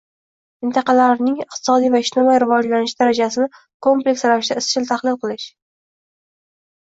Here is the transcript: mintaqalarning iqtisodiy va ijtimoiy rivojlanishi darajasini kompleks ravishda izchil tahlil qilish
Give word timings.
mintaqalarning 0.67 1.35
iqtisodiy 1.43 1.91
va 1.95 2.01
ijtimoiy 2.05 2.39
rivojlanishi 2.43 2.97
darajasini 3.03 3.47
kompleks 3.89 4.25
ravishda 4.33 4.59
izchil 4.63 4.89
tahlil 4.93 5.21
qilish 5.27 5.47